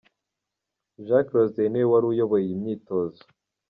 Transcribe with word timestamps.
Jacques 1.07 1.33
Rosier 1.35 1.67
niwe 1.69 1.87
wari 1.91 2.05
uyoboye 2.11 2.43
iyo 2.47 2.57
myitozo. 2.61 3.21